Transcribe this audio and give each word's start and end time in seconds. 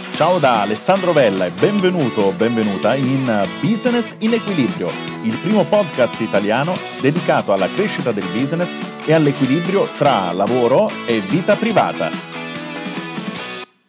Ciao 0.00 0.38
da 0.38 0.62
Alessandro 0.62 1.12
Vella 1.12 1.46
e 1.46 1.50
benvenuto 1.50 2.22
o 2.22 2.32
benvenuta 2.32 2.94
in 2.94 3.24
Business 3.60 4.14
in 4.18 4.32
Equilibrio, 4.34 4.88
il 5.24 5.36
primo 5.38 5.64
podcast 5.64 6.20
italiano 6.20 6.74
dedicato 7.00 7.52
alla 7.52 7.68
crescita 7.68 8.12
del 8.12 8.24
business 8.32 9.06
e 9.06 9.12
all'equilibrio 9.12 9.84
tra 9.96 10.32
lavoro 10.32 10.88
e 11.06 11.20
vita 11.20 11.54
privata. 11.54 12.10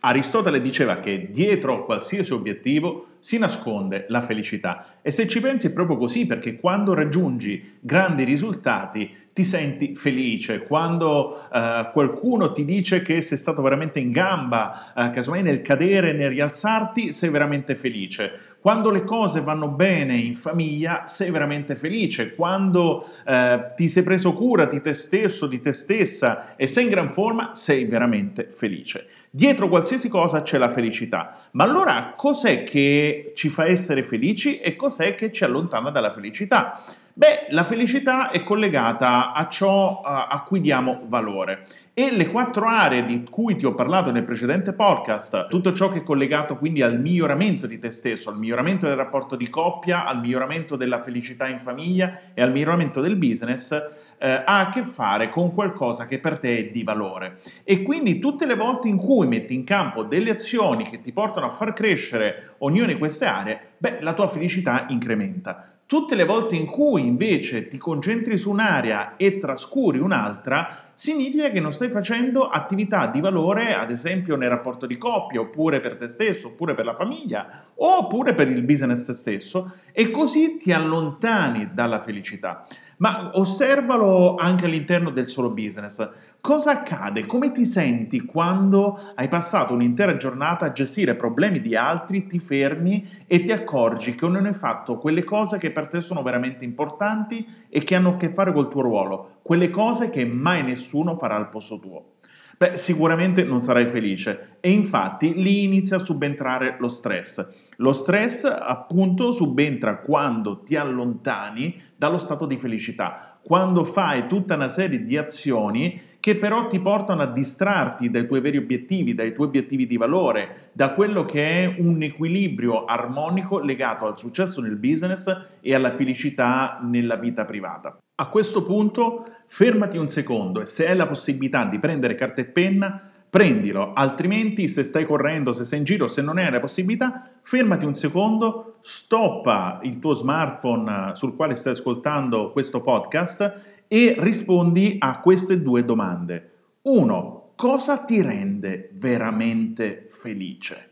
Aristotele 0.03 0.61
diceva 0.61 0.99
che 0.99 1.29
dietro 1.31 1.85
qualsiasi 1.85 2.33
obiettivo 2.33 3.07
si 3.19 3.37
nasconde 3.37 4.05
la 4.09 4.21
felicità 4.21 4.97
e 5.03 5.11
se 5.11 5.27
ci 5.27 5.39
pensi 5.39 5.67
è 5.67 5.71
proprio 5.71 5.97
così 5.97 6.25
perché 6.25 6.55
quando 6.55 6.95
raggiungi 6.95 7.77
grandi 7.79 8.23
risultati 8.23 9.15
ti 9.33 9.43
senti 9.45 9.95
felice, 9.95 10.63
quando 10.63 11.47
eh, 11.51 11.89
qualcuno 11.93 12.51
ti 12.51 12.65
dice 12.65 13.01
che 13.01 13.21
sei 13.21 13.37
stato 13.37 13.61
veramente 13.61 13.99
in 13.99 14.11
gamba, 14.11 14.93
eh, 14.93 15.11
casomai 15.11 15.41
nel 15.41 15.61
cadere 15.61 16.11
nel 16.11 16.29
rialzarti, 16.29 17.13
sei 17.13 17.29
veramente 17.29 17.75
felice. 17.75 18.49
Quando 18.59 18.91
le 18.91 19.03
cose 19.03 19.41
vanno 19.41 19.69
bene 19.69 20.17
in 20.17 20.35
famiglia, 20.35 21.07
sei 21.07 21.31
veramente 21.31 21.75
felice. 21.75 22.35
Quando 22.35 23.07
eh, 23.25 23.71
ti 23.75 23.87
sei 23.87 24.03
preso 24.03 24.33
cura 24.33 24.65
di 24.65 24.81
te 24.81 24.93
stesso, 24.93 25.47
di 25.47 25.61
te 25.61 25.73
stessa 25.73 26.55
e 26.55 26.67
sei 26.67 26.83
in 26.83 26.89
gran 26.91 27.11
forma, 27.11 27.55
sei 27.55 27.85
veramente 27.85 28.49
felice. 28.51 29.07
Dietro 29.31 29.69
qualsiasi 29.69 30.09
cosa 30.09 30.41
c'è 30.41 30.57
la 30.57 30.73
felicità. 30.73 31.37
Ma 31.51 31.63
allora 31.63 32.13
cos'è 32.15 32.63
che 32.63 33.31
ci 33.33 33.49
fa 33.49 33.65
essere 33.65 34.03
felici 34.03 34.59
e 34.59 34.75
cos'è 34.75 35.15
che 35.15 35.31
ci 35.31 35.45
allontana 35.45 35.89
dalla 35.89 36.11
felicità? 36.11 36.83
Beh, 37.13 37.47
la 37.49 37.65
felicità 37.65 38.31
è 38.31 38.41
collegata 38.41 39.33
a 39.33 39.49
ciò 39.49 40.01
a 40.01 40.41
cui 40.47 40.61
diamo 40.61 41.01
valore 41.07 41.65
e 41.93 42.09
le 42.09 42.29
quattro 42.29 42.67
aree 42.67 43.05
di 43.05 43.25
cui 43.29 43.55
ti 43.55 43.65
ho 43.65 43.75
parlato 43.75 44.11
nel 44.11 44.23
precedente 44.23 44.71
podcast, 44.71 45.49
tutto 45.49 45.73
ciò 45.73 45.91
che 45.91 45.99
è 45.99 46.03
collegato 46.03 46.55
quindi 46.55 46.81
al 46.81 47.01
miglioramento 47.01 47.67
di 47.67 47.77
te 47.79 47.91
stesso, 47.91 48.29
al 48.29 48.37
miglioramento 48.37 48.87
del 48.87 48.95
rapporto 48.95 49.35
di 49.35 49.49
coppia, 49.49 50.05
al 50.05 50.21
miglioramento 50.21 50.77
della 50.77 51.01
felicità 51.03 51.49
in 51.49 51.59
famiglia 51.59 52.33
e 52.33 52.41
al 52.41 52.53
miglioramento 52.53 53.01
del 53.01 53.17
business, 53.17 53.71
eh, 54.17 54.29
ha 54.29 54.59
a 54.59 54.69
che 54.69 54.83
fare 54.83 55.29
con 55.29 55.53
qualcosa 55.53 56.05
che 56.05 56.17
per 56.19 56.39
te 56.39 56.57
è 56.57 56.63
di 56.71 56.83
valore. 56.83 57.39
E 57.65 57.83
quindi 57.83 58.19
tutte 58.19 58.45
le 58.45 58.55
volte 58.55 58.87
in 58.87 58.95
cui 58.95 59.27
metti 59.27 59.53
in 59.53 59.65
campo 59.65 60.03
delle 60.03 60.31
azioni 60.31 60.85
che 60.85 61.01
ti 61.01 61.11
portano 61.11 61.47
a 61.47 61.51
far 61.51 61.73
crescere 61.73 62.55
ognuna 62.59 62.87
di 62.87 62.97
queste 62.97 63.25
aree, 63.25 63.59
beh, 63.77 63.97
la 63.99 64.13
tua 64.13 64.29
felicità 64.29 64.85
incrementa. 64.87 65.65
Tutte 65.91 66.15
le 66.15 66.23
volte 66.23 66.55
in 66.55 66.67
cui 66.67 67.05
invece 67.05 67.67
ti 67.67 67.77
concentri 67.77 68.37
su 68.37 68.49
un'area 68.49 69.17
e 69.17 69.39
trascuri 69.39 69.99
un'altra, 69.99 70.90
significa 71.01 71.49
che 71.49 71.59
non 71.59 71.73
stai 71.73 71.89
facendo 71.89 72.47
attività 72.47 73.07
di 73.07 73.21
valore, 73.21 73.73
ad 73.73 73.89
esempio 73.89 74.35
nel 74.35 74.51
rapporto 74.51 74.85
di 74.85 74.99
coppia, 74.99 75.41
oppure 75.41 75.79
per 75.79 75.97
te 75.97 76.07
stesso, 76.07 76.49
oppure 76.49 76.75
per 76.75 76.85
la 76.85 76.93
famiglia, 76.93 77.63
oppure 77.73 78.35
per 78.35 78.47
il 78.47 78.61
business 78.61 79.09
stesso, 79.09 79.77
e 79.91 80.11
così 80.11 80.57
ti 80.57 80.71
allontani 80.71 81.71
dalla 81.73 82.03
felicità. 82.03 82.67
Ma 82.97 83.31
osservalo 83.33 84.35
anche 84.35 84.65
all'interno 84.65 85.09
del 85.09 85.27
solo 85.27 85.49
business. 85.49 86.07
Cosa 86.39 86.71
accade? 86.71 87.25
Come 87.25 87.51
ti 87.51 87.65
senti 87.65 88.21
quando 88.21 88.99
hai 89.15 89.27
passato 89.27 89.73
un'intera 89.73 90.17
giornata 90.17 90.65
a 90.65 90.71
gestire 90.71 91.15
problemi 91.15 91.61
di 91.61 91.75
altri, 91.75 92.27
ti 92.27 92.37
fermi 92.37 93.23
e 93.25 93.43
ti 93.43 93.51
accorgi 93.51 94.13
che 94.13 94.27
non 94.27 94.45
hai 94.45 94.53
fatto 94.53 94.97
quelle 94.97 95.23
cose 95.23 95.57
che 95.57 95.71
per 95.71 95.87
te 95.87 95.99
sono 95.99 96.21
veramente 96.21 96.63
importanti 96.63 97.43
e 97.69 97.83
che 97.83 97.95
hanno 97.95 98.09
a 98.09 98.17
che 98.17 98.29
fare 98.29 98.53
col 98.53 98.69
tuo 98.69 98.81
ruolo, 98.81 99.39
quelle 99.41 99.71
cose 99.71 100.09
che 100.09 100.25
mai 100.25 100.63
nessuno 100.63 100.89
farà 101.17 101.35
al 101.35 101.49
posto 101.49 101.79
tuo? 101.79 102.13
Beh, 102.57 102.77
sicuramente 102.77 103.43
non 103.43 103.61
sarai 103.61 103.87
felice 103.87 104.57
e 104.59 104.69
infatti 104.69 105.33
lì 105.33 105.63
inizia 105.63 105.95
a 105.95 105.99
subentrare 105.99 106.77
lo 106.79 106.89
stress. 106.89 107.47
Lo 107.77 107.91
stress 107.91 108.43
appunto 108.43 109.31
subentra 109.31 109.97
quando 109.97 110.61
ti 110.61 110.75
allontani 110.75 111.81
dallo 111.95 112.19
stato 112.19 112.45
di 112.45 112.57
felicità, 112.57 113.39
quando 113.43 113.83
fai 113.83 114.27
tutta 114.27 114.53
una 114.53 114.69
serie 114.69 115.03
di 115.03 115.17
azioni 115.17 116.09
che 116.19 116.37
però 116.37 116.67
ti 116.67 116.79
portano 116.79 117.23
a 117.23 117.31
distrarti 117.31 118.11
dai 118.11 118.27
tuoi 118.27 118.41
veri 118.41 118.57
obiettivi, 118.57 119.15
dai 119.15 119.33
tuoi 119.33 119.47
obiettivi 119.47 119.87
di 119.87 119.97
valore, 119.97 120.69
da 120.73 120.93
quello 120.93 121.25
che 121.25 121.63
è 121.63 121.75
un 121.79 122.03
equilibrio 122.03 122.85
armonico 122.85 123.59
legato 123.59 124.05
al 124.05 124.19
successo 124.19 124.61
nel 124.61 124.75
business 124.75 125.35
e 125.59 125.73
alla 125.73 125.95
felicità 125.95 126.79
nella 126.83 127.15
vita 127.15 127.43
privata. 127.43 127.97
A 128.21 128.27
questo 128.27 128.61
punto 128.61 129.25
fermati 129.47 129.97
un 129.97 130.07
secondo 130.07 130.61
e 130.61 130.67
se 130.67 130.87
hai 130.87 130.95
la 130.95 131.07
possibilità 131.07 131.65
di 131.65 131.79
prendere 131.79 132.13
carta 132.13 132.41
e 132.41 132.45
penna, 132.45 133.09
prendilo, 133.27 133.93
altrimenti 133.93 134.67
se 134.67 134.83
stai 134.83 135.07
correndo, 135.07 135.53
se 135.53 135.65
sei 135.65 135.79
in 135.79 135.85
giro, 135.85 136.07
se 136.07 136.21
non 136.21 136.37
hai 136.37 136.51
la 136.51 136.59
possibilità, 136.59 137.31
fermati 137.41 137.83
un 137.83 137.95
secondo, 137.95 138.75
stoppa 138.81 139.79
il 139.81 139.97
tuo 139.97 140.13
smartphone 140.13 141.15
sul 141.15 141.35
quale 141.35 141.55
stai 141.55 141.73
ascoltando 141.73 142.51
questo 142.51 142.81
podcast 142.81 143.85
e 143.87 144.13
rispondi 144.19 144.97
a 144.99 145.19
queste 145.19 145.59
due 145.59 145.83
domande. 145.83 146.51
Uno, 146.83 147.53
cosa 147.55 148.03
ti 148.03 148.21
rende 148.21 148.91
veramente 148.93 150.09
felice? 150.11 150.89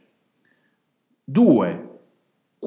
Due, 1.24 1.89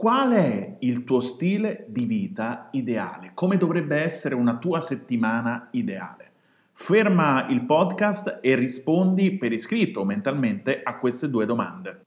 qual 0.03 0.33
è 0.33 0.79
il 0.81 1.05
tuo 1.05 1.21
stile 1.21 1.85
di 1.87 2.07
vita 2.07 2.71
ideale? 2.73 3.31
Come 3.35 3.57
dovrebbe 3.57 4.01
essere 4.01 4.35
una 4.35 4.57
tua 4.57 4.81
settimana 4.81 5.69
ideale? 5.71 6.33
Ferma 6.73 7.47
il 7.51 7.65
podcast 7.65 8.41
e 8.43 8.57
rispondi 8.57 9.37
per 9.37 9.53
iscritto 9.53 10.05
mentalmente 10.05 10.81
a 10.83 10.99
queste 10.99 11.31
due 11.31 11.47
domande. 11.47 12.07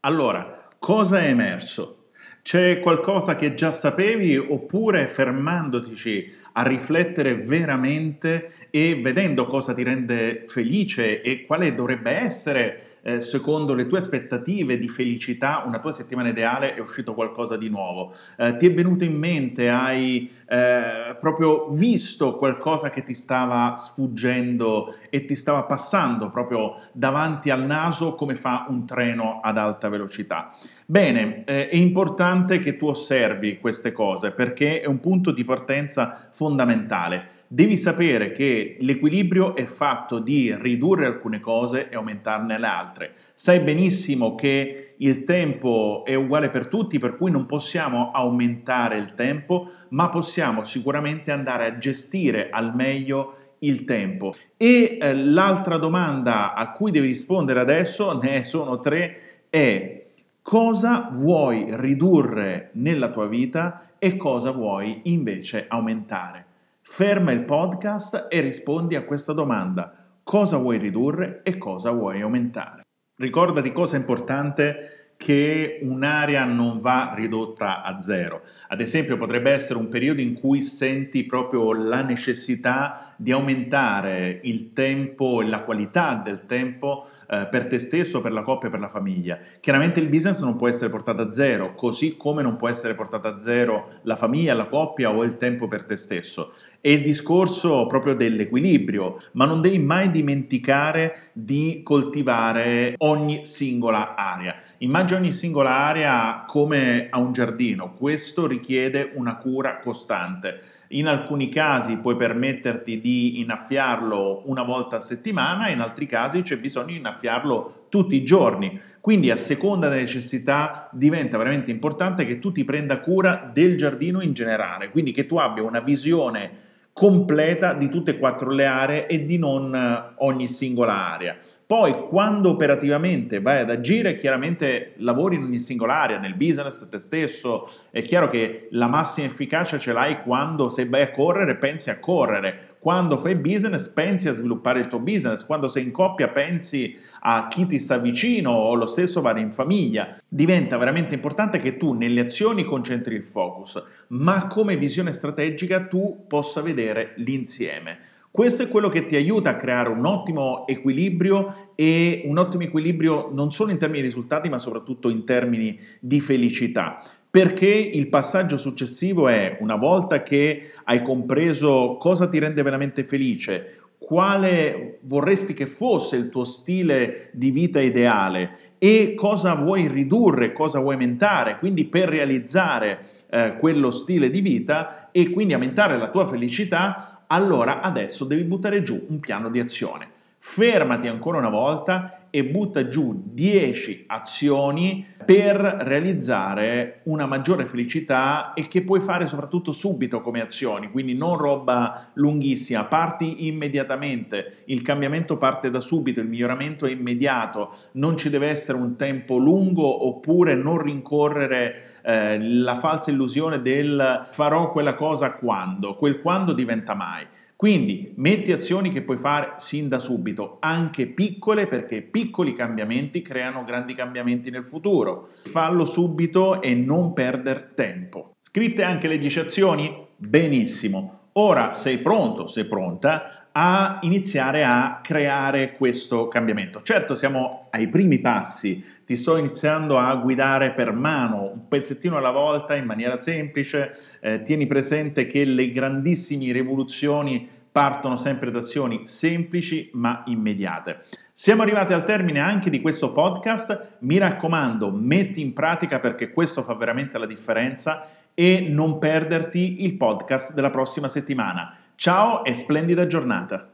Allora, 0.00 0.70
cosa 0.78 1.20
è 1.20 1.28
emerso? 1.28 2.06
C'è 2.40 2.80
qualcosa 2.80 3.36
che 3.36 3.52
già 3.52 3.72
sapevi 3.72 4.38
oppure 4.38 5.08
fermandotici 5.08 6.32
a 6.52 6.66
riflettere 6.66 7.34
veramente 7.42 8.68
e 8.70 8.98
vedendo 9.02 9.44
cosa 9.44 9.74
ti 9.74 9.82
rende 9.82 10.44
felice 10.46 11.20
e 11.20 11.44
quale 11.44 11.74
dovrebbe 11.74 12.10
essere 12.10 12.93
eh, 13.06 13.20
secondo 13.20 13.74
le 13.74 13.86
tue 13.86 13.98
aspettative 13.98 14.78
di 14.78 14.88
felicità, 14.88 15.62
una 15.66 15.78
tua 15.78 15.92
settimana 15.92 16.30
ideale 16.30 16.74
è 16.74 16.80
uscito 16.80 17.12
qualcosa 17.12 17.58
di 17.58 17.68
nuovo. 17.68 18.14
Eh, 18.36 18.56
ti 18.56 18.66
è 18.66 18.72
venuto 18.72 19.04
in 19.04 19.14
mente, 19.14 19.68
hai 19.68 20.30
eh, 20.48 21.14
proprio 21.20 21.68
visto 21.68 22.36
qualcosa 22.36 22.88
che 22.88 23.04
ti 23.04 23.12
stava 23.12 23.74
sfuggendo 23.76 24.94
e 25.10 25.26
ti 25.26 25.34
stava 25.34 25.64
passando 25.64 26.30
proprio 26.30 26.80
davanti 26.92 27.50
al 27.50 27.66
naso 27.66 28.14
come 28.14 28.36
fa 28.36 28.64
un 28.70 28.86
treno 28.86 29.40
ad 29.42 29.58
alta 29.58 29.90
velocità. 29.90 30.50
Bene, 30.86 31.44
eh, 31.44 31.68
è 31.68 31.76
importante 31.76 32.58
che 32.58 32.78
tu 32.78 32.86
osservi 32.86 33.58
queste 33.58 33.92
cose 33.92 34.30
perché 34.30 34.80
è 34.80 34.86
un 34.86 35.00
punto 35.00 35.30
di 35.30 35.44
partenza 35.44 36.28
fondamentale 36.30 37.33
devi 37.54 37.76
sapere 37.76 38.32
che 38.32 38.78
l'equilibrio 38.80 39.54
è 39.54 39.66
fatto 39.66 40.18
di 40.18 40.52
ridurre 40.58 41.06
alcune 41.06 41.38
cose 41.38 41.88
e 41.88 41.94
aumentarne 41.94 42.58
le 42.58 42.66
altre. 42.66 43.12
Sai 43.32 43.60
benissimo 43.60 44.34
che 44.34 44.94
il 44.96 45.22
tempo 45.22 46.02
è 46.04 46.16
uguale 46.16 46.50
per 46.50 46.66
tutti, 46.66 46.98
per 46.98 47.16
cui 47.16 47.30
non 47.30 47.46
possiamo 47.46 48.10
aumentare 48.10 48.98
il 48.98 49.14
tempo, 49.14 49.70
ma 49.90 50.08
possiamo 50.08 50.64
sicuramente 50.64 51.30
andare 51.30 51.66
a 51.66 51.78
gestire 51.78 52.50
al 52.50 52.74
meglio 52.74 53.36
il 53.60 53.84
tempo. 53.84 54.34
E 54.56 54.98
eh, 55.00 55.14
l'altra 55.14 55.78
domanda 55.78 56.54
a 56.54 56.72
cui 56.72 56.90
devi 56.90 57.06
rispondere 57.06 57.60
adesso, 57.60 58.18
ne 58.20 58.42
sono 58.42 58.80
tre, 58.80 59.46
è 59.48 60.06
cosa 60.42 61.08
vuoi 61.12 61.66
ridurre 61.70 62.70
nella 62.72 63.12
tua 63.12 63.28
vita 63.28 63.90
e 63.96 64.16
cosa 64.16 64.50
vuoi 64.50 65.02
invece 65.04 65.66
aumentare. 65.68 66.46
Ferma 66.86 67.32
il 67.32 67.44
podcast 67.44 68.26
e 68.28 68.40
rispondi 68.40 68.94
a 68.94 69.04
questa 69.04 69.32
domanda. 69.32 70.20
Cosa 70.22 70.58
vuoi 70.58 70.76
ridurre 70.76 71.40
e 71.42 71.56
cosa 71.56 71.90
vuoi 71.90 72.20
aumentare? 72.20 72.82
Ricordati 73.16 73.72
cosa 73.72 73.96
è 73.96 73.98
importante 73.98 75.04
che 75.16 75.78
un'area 75.82 76.44
non 76.44 76.80
va 76.80 77.14
ridotta 77.16 77.82
a 77.82 78.00
zero. 78.00 78.42
Ad 78.68 78.80
esempio 78.80 79.16
potrebbe 79.16 79.50
essere 79.52 79.78
un 79.78 79.88
periodo 79.88 80.20
in 80.20 80.34
cui 80.34 80.60
senti 80.60 81.24
proprio 81.24 81.72
la 81.72 82.02
necessità 82.02 83.14
di 83.16 83.32
aumentare 83.32 84.40
il 84.42 84.72
tempo 84.72 85.40
e 85.40 85.46
la 85.46 85.62
qualità 85.62 86.20
del 86.22 86.46
tempo 86.46 87.06
eh, 87.28 87.46
per 87.50 87.66
te 87.66 87.78
stesso, 87.78 88.20
per 88.20 88.32
la 88.32 88.42
coppia, 88.42 88.70
per 88.70 88.80
la 88.80 88.88
famiglia. 88.88 89.38
Chiaramente 89.60 90.00
il 90.00 90.08
business 90.08 90.40
non 90.40 90.56
può 90.56 90.68
essere 90.68 90.90
portato 90.90 91.22
a 91.22 91.32
zero, 91.32 91.74
così 91.74 92.16
come 92.16 92.42
non 92.42 92.56
può 92.56 92.68
essere 92.68 92.94
portato 92.94 93.28
a 93.28 93.38
zero 93.38 94.00
la 94.02 94.16
famiglia, 94.16 94.52
la 94.54 94.66
coppia 94.66 95.10
o 95.10 95.24
il 95.24 95.36
tempo 95.36 95.68
per 95.68 95.84
te 95.84 95.96
stesso. 95.96 96.52
È 96.84 96.90
il 96.90 97.00
discorso 97.00 97.86
proprio 97.86 98.12
dell'equilibrio, 98.12 99.18
ma 99.32 99.46
non 99.46 99.62
devi 99.62 99.78
mai 99.78 100.10
dimenticare 100.10 101.30
di 101.32 101.80
coltivare 101.82 102.96
ogni 102.98 103.46
singola 103.46 104.14
area. 104.14 104.54
Immagina 104.80 105.18
ogni 105.18 105.32
singola 105.32 105.70
area 105.70 106.44
come 106.46 107.06
a 107.08 107.18
un 107.18 107.32
giardino, 107.32 107.94
questo 107.94 108.46
richiede 108.46 109.12
una 109.14 109.36
cura 109.36 109.78
costante. 109.78 110.60
In 110.88 111.06
alcuni 111.06 111.48
casi 111.48 111.96
puoi 111.96 112.16
permetterti 112.16 113.00
di 113.00 113.40
innaffiarlo 113.40 114.42
una 114.44 114.62
volta 114.62 114.96
a 114.96 115.00
settimana, 115.00 115.70
in 115.70 115.80
altri 115.80 116.04
casi 116.04 116.42
c'è 116.42 116.58
bisogno 116.58 116.88
di 116.88 116.96
innaffiarlo 116.96 117.86
tutti 117.88 118.14
i 118.14 118.24
giorni. 118.24 118.78
Quindi 119.00 119.30
a 119.30 119.36
seconda 119.36 119.88
delle 119.88 120.02
necessità 120.02 120.90
diventa 120.92 121.38
veramente 121.38 121.70
importante 121.70 122.26
che 122.26 122.38
tu 122.38 122.52
ti 122.52 122.64
prenda 122.64 123.00
cura 123.00 123.50
del 123.50 123.78
giardino 123.78 124.20
in 124.20 124.34
generale, 124.34 124.90
quindi 124.90 125.12
che 125.12 125.24
tu 125.24 125.36
abbia 125.38 125.62
una 125.62 125.80
visione 125.80 126.72
completa 126.94 127.74
di 127.74 127.88
tutte 127.88 128.12
e 128.12 128.18
quattro 128.18 128.50
le 128.50 128.66
aree 128.66 129.06
e 129.06 129.26
di 129.26 129.36
non 129.36 129.74
eh, 129.74 130.14
ogni 130.18 130.46
singola 130.46 131.12
area. 131.12 131.36
Poi 131.66 132.08
quando 132.08 132.50
operativamente 132.50 133.40
vai 133.40 133.60
ad 133.60 133.70
agire, 133.70 134.16
chiaramente 134.16 134.92
lavori 134.96 135.36
in 135.36 135.44
ogni 135.44 135.58
singola 135.58 135.94
area, 135.94 136.18
nel 136.18 136.34
business, 136.34 136.86
te 136.90 136.98
stesso, 136.98 137.70
è 137.90 138.02
chiaro 138.02 138.28
che 138.28 138.68
la 138.72 138.86
massima 138.86 139.28
efficacia 139.28 139.78
ce 139.78 139.94
l'hai 139.94 140.20
quando 140.22 140.68
se 140.68 140.86
vai 140.86 141.00
a 141.00 141.10
correre 141.10 141.56
pensi 141.56 141.88
a 141.88 141.98
correre, 141.98 142.76
quando 142.80 143.16
fai 143.16 143.36
business 143.36 143.88
pensi 143.88 144.28
a 144.28 144.34
sviluppare 144.34 144.80
il 144.80 144.88
tuo 144.88 144.98
business, 144.98 145.46
quando 145.46 145.70
sei 145.70 145.84
in 145.84 145.90
coppia 145.90 146.28
pensi 146.28 146.98
a 147.20 147.46
chi 147.48 147.66
ti 147.66 147.78
sta 147.78 147.96
vicino 147.96 148.50
o 148.50 148.74
lo 148.74 148.84
stesso 148.84 149.22
vale 149.22 149.40
in 149.40 149.50
famiglia. 149.50 150.18
Diventa 150.28 150.76
veramente 150.76 151.14
importante 151.14 151.56
che 151.56 151.78
tu 151.78 151.94
nelle 151.94 152.20
azioni 152.20 152.64
concentri 152.64 153.14
il 153.14 153.24
focus, 153.24 153.82
ma 154.08 154.48
come 154.48 154.76
visione 154.76 155.12
strategica 155.12 155.86
tu 155.86 156.26
possa 156.28 156.60
vedere 156.60 157.14
l'insieme. 157.16 158.12
Questo 158.34 158.64
è 158.64 158.68
quello 158.68 158.88
che 158.88 159.06
ti 159.06 159.14
aiuta 159.14 159.50
a 159.50 159.56
creare 159.56 159.90
un 159.90 160.04
ottimo 160.04 160.66
equilibrio 160.66 161.70
e 161.76 162.22
un 162.24 162.36
ottimo 162.36 162.64
equilibrio 162.64 163.28
non 163.32 163.52
solo 163.52 163.70
in 163.70 163.78
termini 163.78 164.00
di 164.00 164.08
risultati, 164.08 164.48
ma 164.48 164.58
soprattutto 164.58 165.08
in 165.08 165.24
termini 165.24 165.78
di 166.00 166.18
felicità. 166.18 167.00
Perché 167.30 167.68
il 167.68 168.08
passaggio 168.08 168.56
successivo 168.56 169.28
è, 169.28 169.58
una 169.60 169.76
volta 169.76 170.24
che 170.24 170.72
hai 170.82 171.00
compreso 171.02 171.96
cosa 172.00 172.28
ti 172.28 172.40
rende 172.40 172.60
veramente 172.62 173.04
felice, 173.04 173.82
quale 173.98 174.98
vorresti 175.02 175.54
che 175.54 175.68
fosse 175.68 176.16
il 176.16 176.28
tuo 176.28 176.42
stile 176.42 177.30
di 177.34 177.52
vita 177.52 177.80
ideale 177.80 178.74
e 178.78 179.14
cosa 179.14 179.54
vuoi 179.54 179.86
ridurre, 179.86 180.52
cosa 180.52 180.80
vuoi 180.80 180.94
aumentare, 180.94 181.58
quindi 181.58 181.84
per 181.84 182.08
realizzare 182.08 182.98
eh, 183.30 183.56
quello 183.58 183.92
stile 183.92 184.28
di 184.28 184.40
vita 184.40 185.10
e 185.12 185.30
quindi 185.30 185.54
aumentare 185.54 185.96
la 185.96 186.10
tua 186.10 186.26
felicità, 186.26 187.13
allora 187.34 187.80
adesso 187.80 188.24
devi 188.24 188.44
buttare 188.44 188.82
giù 188.82 189.06
un 189.08 189.18
piano 189.18 189.50
di 189.50 189.58
azione. 189.58 190.08
Fermati 190.38 191.08
ancora 191.08 191.38
una 191.38 191.48
volta 191.48 192.23
e 192.34 192.44
butta 192.44 192.88
giù 192.88 193.22
10 193.26 194.06
azioni 194.08 195.06
per 195.24 195.56
realizzare 195.56 197.02
una 197.04 197.26
maggiore 197.26 197.64
felicità 197.64 198.54
e 198.54 198.66
che 198.66 198.82
puoi 198.82 199.00
fare 199.00 199.28
soprattutto 199.28 199.70
subito 199.70 200.20
come 200.20 200.40
azioni, 200.40 200.90
quindi 200.90 201.14
non 201.14 201.36
roba 201.36 202.10
lunghissima, 202.14 202.86
parti 202.86 203.46
immediatamente, 203.46 204.64
il 204.64 204.82
cambiamento 204.82 205.38
parte 205.38 205.70
da 205.70 205.78
subito, 205.78 206.18
il 206.18 206.26
miglioramento 206.26 206.86
è 206.86 206.90
immediato, 206.90 207.72
non 207.92 208.16
ci 208.16 208.30
deve 208.30 208.48
essere 208.48 208.78
un 208.78 208.96
tempo 208.96 209.36
lungo 209.36 210.04
oppure 210.08 210.56
non 210.56 210.78
rincorrere 210.78 212.00
eh, 212.02 212.40
la 212.40 212.80
falsa 212.80 213.12
illusione 213.12 213.62
del 213.62 214.26
farò 214.32 214.72
quella 214.72 214.94
cosa 214.94 215.34
quando, 215.34 215.94
quel 215.94 216.20
quando 216.20 216.52
diventa 216.52 216.94
mai. 216.94 217.24
Quindi 217.64 218.12
metti 218.16 218.52
azioni 218.52 218.90
che 218.90 219.00
puoi 219.00 219.16
fare 219.16 219.54
sin 219.56 219.88
da 219.88 219.98
subito, 219.98 220.58
anche 220.60 221.06
piccole 221.06 221.66
perché 221.66 222.02
piccoli 222.02 222.52
cambiamenti 222.52 223.22
creano 223.22 223.64
grandi 223.64 223.94
cambiamenti 223.94 224.50
nel 224.50 224.64
futuro. 224.64 225.30
Fallo 225.44 225.86
subito 225.86 226.60
e 226.60 226.74
non 226.74 227.14
perdere 227.14 227.70
tempo. 227.74 228.34
Scritte 228.38 228.82
anche 228.82 229.08
le 229.08 229.16
10 229.16 229.38
azioni? 229.40 230.06
Benissimo. 230.14 231.20
Ora 231.32 231.72
sei 231.72 232.00
pronto, 232.00 232.46
sei 232.46 232.66
pronta 232.66 233.44
a 233.56 234.00
iniziare 234.02 234.64
a 234.64 234.98
creare 235.00 235.72
questo 235.72 236.26
cambiamento. 236.26 236.82
Certo, 236.82 237.14
siamo 237.14 237.68
ai 237.70 237.88
primi 237.88 238.18
passi, 238.18 238.84
ti 239.06 239.14
sto 239.16 239.36
iniziando 239.36 239.96
a 239.96 240.12
guidare 240.16 240.72
per 240.72 240.92
mano, 240.92 241.52
un 241.52 241.68
pezzettino 241.68 242.16
alla 242.16 242.32
volta, 242.32 242.74
in 242.74 242.84
maniera 242.84 243.16
semplice. 243.16 243.96
Eh, 244.20 244.42
tieni 244.42 244.66
presente 244.66 245.28
che 245.28 245.44
le 245.44 245.70
grandissime 245.70 246.50
rivoluzioni 246.50 247.48
partono 247.74 248.16
sempre 248.16 248.52
da 248.52 248.60
azioni 248.60 249.04
semplici 249.04 249.90
ma 249.94 250.22
immediate. 250.26 251.00
Siamo 251.32 251.62
arrivati 251.62 251.92
al 251.92 252.04
termine 252.04 252.38
anche 252.38 252.70
di 252.70 252.80
questo 252.80 253.12
podcast, 253.12 253.96
mi 254.02 254.16
raccomando, 254.16 254.92
metti 254.92 255.40
in 255.40 255.52
pratica 255.52 255.98
perché 255.98 256.30
questo 256.30 256.62
fa 256.62 256.74
veramente 256.74 257.18
la 257.18 257.26
differenza 257.26 258.06
e 258.32 258.60
non 258.68 259.00
perderti 259.00 259.82
il 259.82 259.96
podcast 259.96 260.54
della 260.54 260.70
prossima 260.70 261.08
settimana. 261.08 261.74
Ciao 261.96 262.44
e 262.44 262.54
splendida 262.54 263.08
giornata! 263.08 263.73